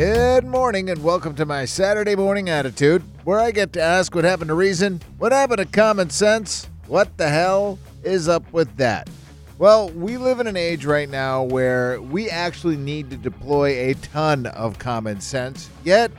[0.00, 4.24] Good morning and welcome to my Saturday morning attitude, where I get to ask what
[4.24, 9.10] happened to reason, what happened to common sense, what the hell is up with that?
[9.58, 13.94] Well, we live in an age right now where we actually need to deploy a
[13.96, 16.10] ton of common sense, yet,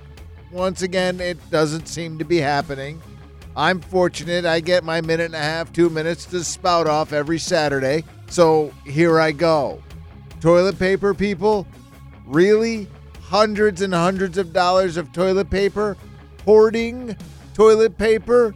[0.51, 3.01] once again, it doesn't seem to be happening.
[3.57, 7.39] I'm fortunate I get my minute and a half, two minutes to spout off every
[7.39, 9.81] Saturday, so here I go.
[10.39, 11.65] Toilet paper, people?
[12.27, 12.87] Really?
[13.31, 15.95] Hundreds and hundreds of dollars of toilet paper?
[16.43, 17.15] Hoarding
[17.53, 18.53] toilet paper?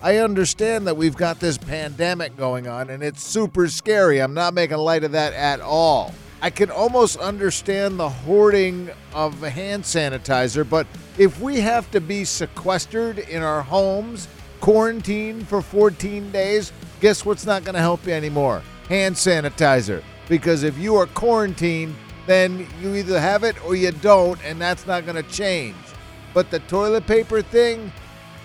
[0.00, 4.22] I understand that we've got this pandemic going on and it's super scary.
[4.22, 6.14] I'm not making light of that at all.
[6.40, 10.86] I can almost understand the hoarding of hand sanitizer, but
[11.18, 14.26] if we have to be sequestered in our homes,
[14.62, 16.72] quarantined for 14 days,
[17.02, 18.62] guess what's not going to help you anymore?
[18.88, 20.02] Hand sanitizer.
[20.30, 21.94] Because if you are quarantined,
[22.28, 25.76] then you either have it or you don't, and that's not going to change.
[26.34, 27.90] But the toilet paper thing,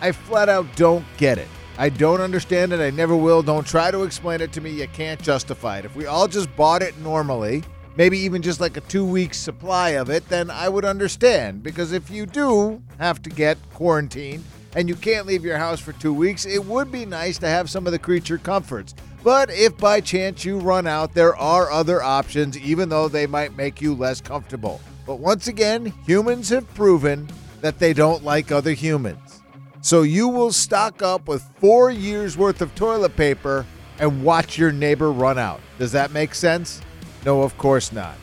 [0.01, 1.49] I flat out don't get it.
[1.77, 2.79] I don't understand it.
[2.79, 3.43] I never will.
[3.43, 4.69] Don't try to explain it to me.
[4.69, 5.85] You can't justify it.
[5.85, 7.63] If we all just bought it normally,
[7.97, 11.61] maybe even just like a two week supply of it, then I would understand.
[11.61, 15.91] Because if you do have to get quarantined and you can't leave your house for
[15.93, 18.95] two weeks, it would be nice to have some of the creature comforts.
[19.23, 23.55] But if by chance you run out, there are other options, even though they might
[23.55, 24.81] make you less comfortable.
[25.05, 27.29] But once again, humans have proven
[27.61, 29.41] that they don't like other humans.
[29.81, 33.65] So you will stock up with four years worth of toilet paper
[33.99, 35.61] and watch your neighbor run out.
[35.79, 36.81] Does that make sense?
[37.25, 38.15] No, of course not.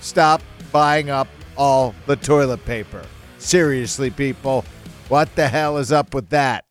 [0.00, 3.02] Stop buying up all the toilet paper.
[3.38, 4.64] Seriously, people,
[5.08, 6.64] what the hell is up with that?